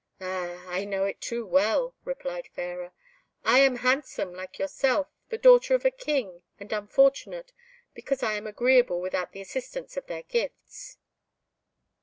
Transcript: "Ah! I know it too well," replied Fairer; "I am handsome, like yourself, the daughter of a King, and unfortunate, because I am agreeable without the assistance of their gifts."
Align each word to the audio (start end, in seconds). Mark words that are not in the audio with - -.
"Ah! 0.19 0.65
I 0.67 0.83
know 0.83 1.05
it 1.05 1.21
too 1.21 1.45
well," 1.45 1.93
replied 2.05 2.47
Fairer; 2.55 2.91
"I 3.45 3.59
am 3.59 3.75
handsome, 3.85 4.33
like 4.33 4.57
yourself, 4.57 5.09
the 5.29 5.37
daughter 5.37 5.75
of 5.75 5.85
a 5.85 5.91
King, 5.91 6.41
and 6.59 6.73
unfortunate, 6.73 7.53
because 7.93 8.23
I 8.23 8.33
am 8.33 8.47
agreeable 8.47 8.99
without 8.99 9.31
the 9.31 9.41
assistance 9.41 9.97
of 9.97 10.07
their 10.07 10.23
gifts." 10.23 10.97